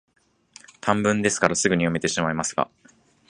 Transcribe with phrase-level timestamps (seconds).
[0.79, 2.71] 短文ですから、すぐに読めてしまいますが、